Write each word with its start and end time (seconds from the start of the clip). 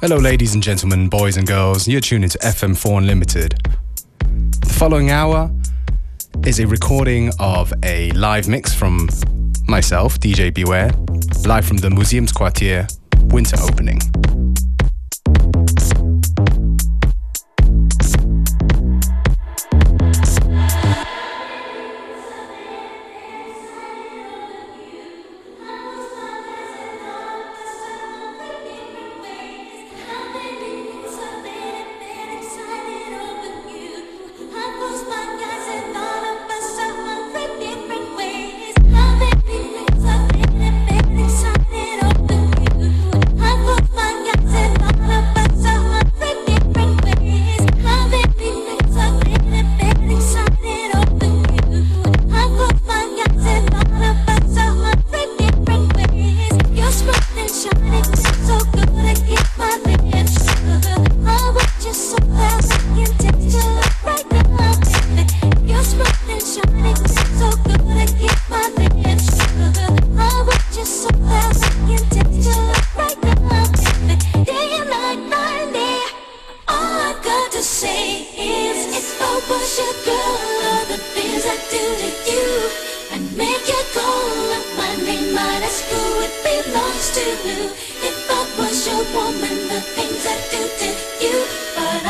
Hello, 0.00 0.16
ladies 0.16 0.54
and 0.54 0.62
gentlemen, 0.62 1.08
boys 1.08 1.36
and 1.36 1.44
girls. 1.44 1.88
You're 1.88 2.00
tuned 2.00 2.22
into 2.22 2.38
FM4 2.38 2.98
Unlimited. 2.98 3.58
The 4.60 4.74
following 4.78 5.10
hour 5.10 5.50
is 6.46 6.60
a 6.60 6.68
recording 6.68 7.32
of 7.40 7.72
a 7.82 8.12
live 8.12 8.46
mix 8.46 8.72
from 8.72 9.08
myself, 9.66 10.20
DJ 10.20 10.54
Beware, 10.54 10.92
live 11.44 11.66
from 11.66 11.78
the 11.78 11.88
Museumsquartier 11.88 12.86
winter 13.32 13.56
opening. 13.60 13.98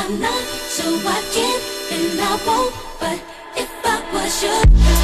Sugar, 0.08 0.32
sugar. 4.30 4.97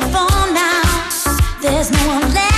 you're 0.00 0.10
now. 0.52 1.08
There's 1.60 1.90
no 1.92 2.08
one 2.08 2.34
left. 2.34 2.53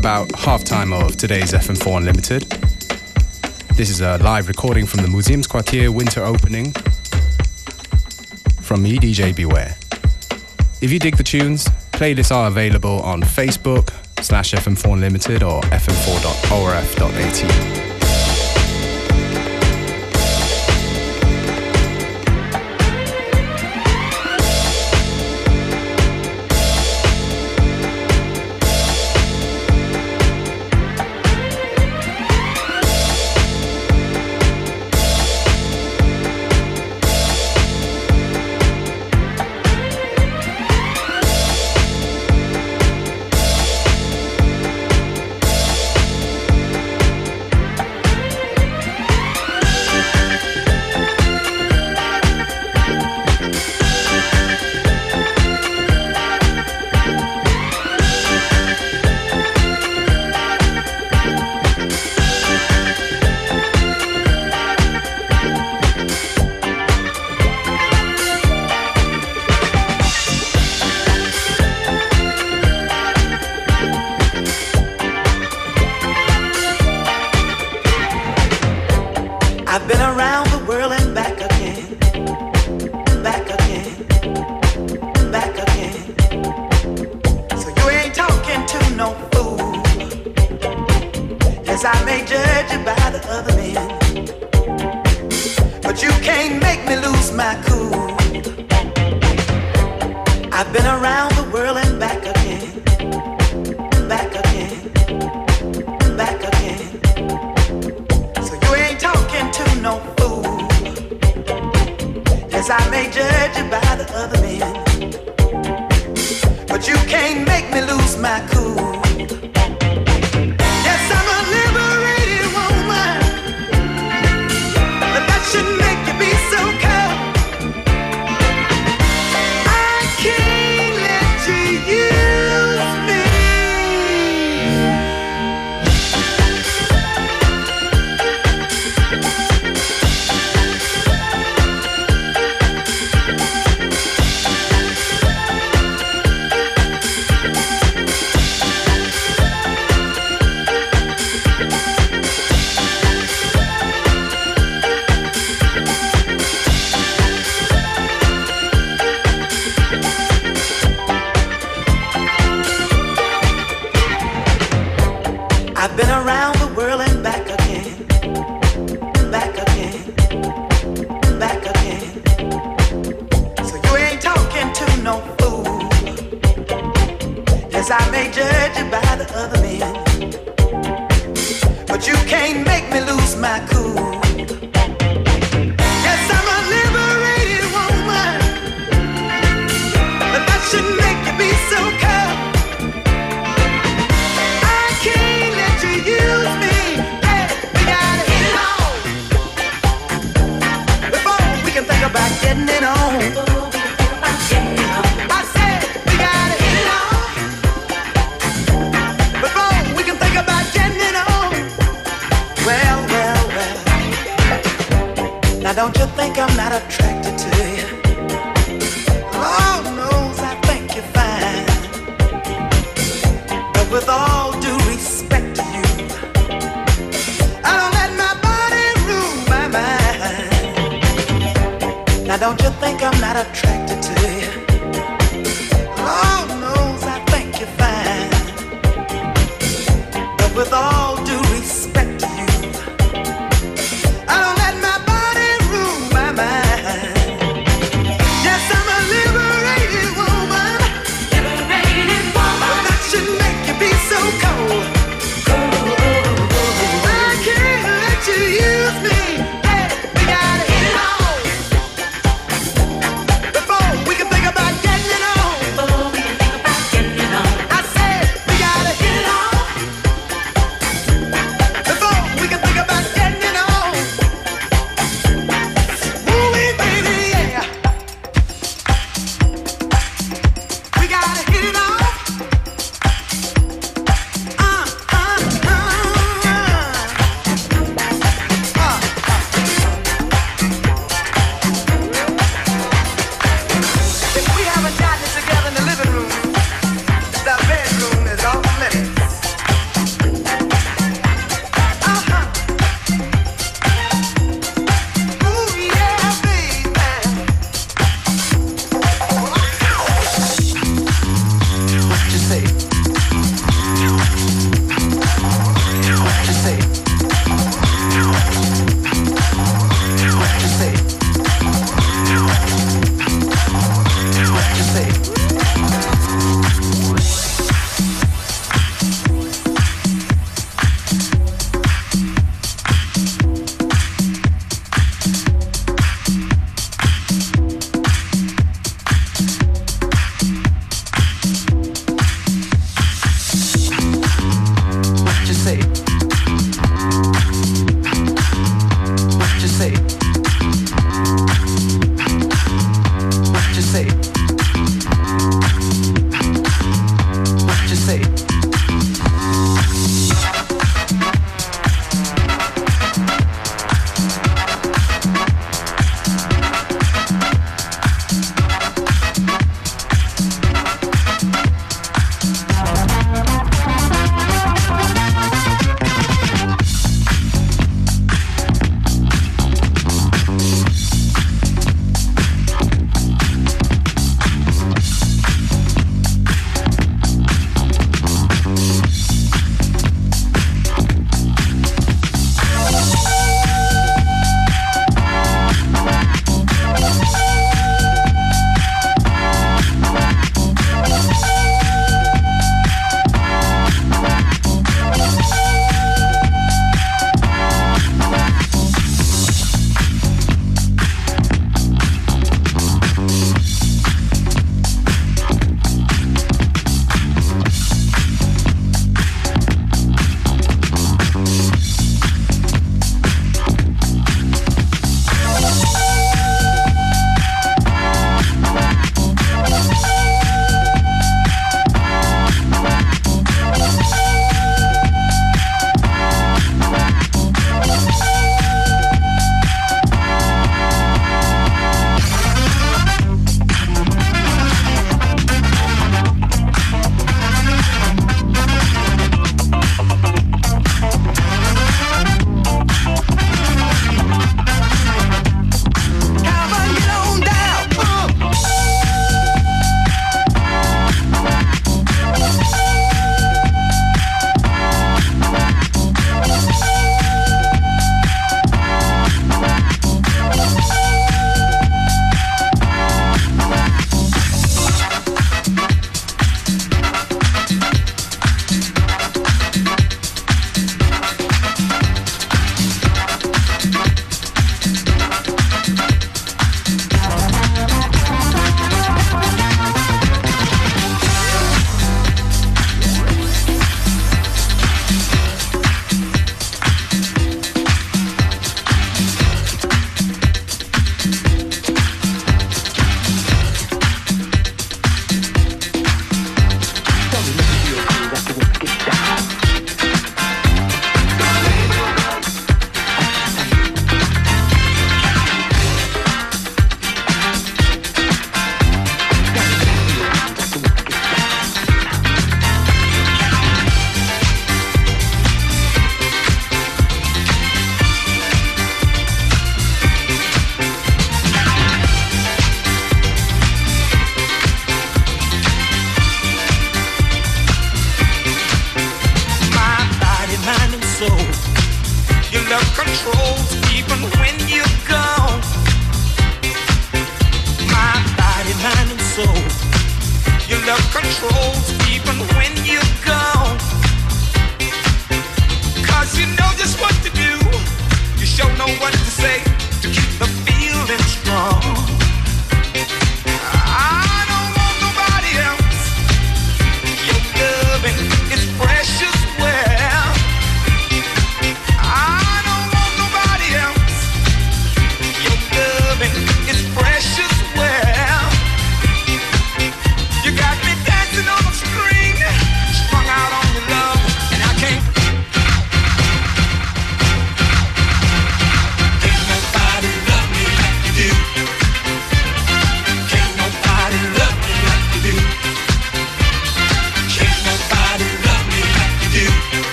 About 0.00 0.28
halftime 0.30 0.98
of 0.98 1.14
today's 1.18 1.52
FM4 1.52 1.98
Unlimited. 1.98 2.44
This 3.76 3.90
is 3.90 4.00
a 4.00 4.16
live 4.16 4.48
recording 4.48 4.86
from 4.86 5.02
the 5.02 5.08
Museumsquartier 5.08 5.90
winter 5.90 6.24
opening 6.24 6.72
from 8.62 8.82
me, 8.82 8.96
DJ 8.96 9.36
Beware. 9.36 9.76
If 10.80 10.90
you 10.90 10.98
dig 10.98 11.18
the 11.18 11.22
tunes, 11.22 11.66
playlists 11.92 12.34
are 12.34 12.48
available 12.48 13.02
on 13.02 13.20
Facebook 13.20 13.92
slash 14.22 14.52
FM4 14.52 14.94
Unlimited 14.94 15.42
or 15.42 15.60
fm4.orf.at. 15.64 16.30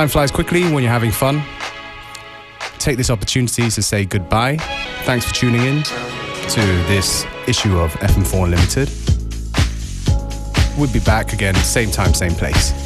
Time 0.00 0.08
flies 0.08 0.30
quickly 0.30 0.62
when 0.72 0.82
you're 0.82 0.90
having 0.90 1.10
fun. 1.10 1.42
Take 2.78 2.96
this 2.96 3.10
opportunity 3.10 3.68
to 3.68 3.82
say 3.82 4.06
goodbye. 4.06 4.56
Thanks 5.04 5.26
for 5.26 5.34
tuning 5.34 5.60
in 5.60 5.82
to 5.82 6.60
this 6.88 7.26
issue 7.46 7.78
of 7.78 7.92
FM4 7.96 8.44
Unlimited. 8.44 8.88
We'll 10.78 10.90
be 10.90 11.00
back 11.00 11.34
again, 11.34 11.54
same 11.56 11.90
time, 11.90 12.14
same 12.14 12.32
place. 12.32 12.79